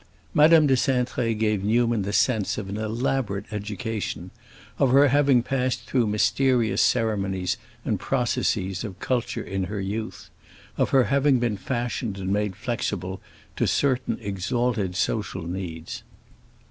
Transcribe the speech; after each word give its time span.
Madame 0.33 0.65
de 0.65 0.73
Cintré 0.73 1.37
gave 1.37 1.63
Newman 1.63 2.01
the 2.01 2.11
sense 2.11 2.57
of 2.57 2.69
an 2.69 2.77
elaborate 2.77 3.45
education, 3.53 4.31
of 4.79 4.89
her 4.89 5.09
having 5.09 5.43
passed 5.43 5.83
through 5.85 6.07
mysterious 6.07 6.81
ceremonies 6.81 7.55
and 7.85 7.99
processes 7.99 8.83
of 8.83 8.97
culture 8.99 9.43
in 9.43 9.65
her 9.65 9.79
youth, 9.79 10.31
of 10.75 10.89
her 10.89 11.03
having 11.03 11.37
been 11.37 11.55
fashioned 11.55 12.17
and 12.17 12.33
made 12.33 12.55
flexible 12.55 13.21
to 13.55 13.67
certain 13.67 14.17
exalted 14.23 14.95
social 14.95 15.43
needs. 15.45 16.01